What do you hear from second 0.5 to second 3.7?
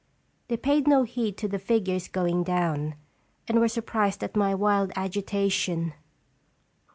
paid no heed to the figures going down, and were